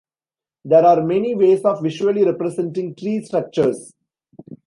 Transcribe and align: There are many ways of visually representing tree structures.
There 0.65 0.83
are 0.83 1.03
many 1.03 1.35
ways 1.35 1.63
of 1.63 1.83
visually 1.83 2.23
representing 2.25 2.95
tree 2.95 3.23
structures. 3.23 3.93